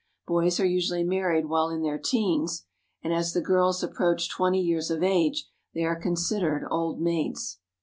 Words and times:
Boys 0.25 0.59
are 0.59 0.65
usually 0.65 1.03
married 1.03 1.45
while 1.45 1.69
in 1.69 1.83
their 1.83 1.99
teens, 1.99 2.65
and 3.03 3.13
as 3.13 3.33
the 3.33 3.39
girls 3.39 3.83
approach 3.83 4.31
twenty 4.31 4.59
years 4.59 4.89
of 4.89 5.03
age 5.03 5.45
they 5.75 5.83
are 5.83 5.95
considered 5.95 6.67
old 6.71 6.99
maids. 6.99 7.59